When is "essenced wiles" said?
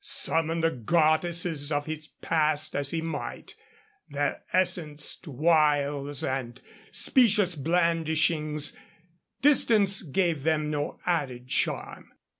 4.51-6.23